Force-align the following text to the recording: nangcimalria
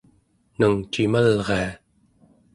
nangcimalria 0.57 1.69